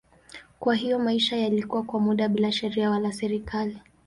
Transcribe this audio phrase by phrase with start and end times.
[0.59, 3.79] Kwa hiyo maisha yalikuwa kwa muda bila sheria wala serikali.